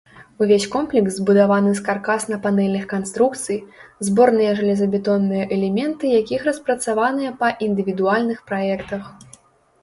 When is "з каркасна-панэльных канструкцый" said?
1.79-3.59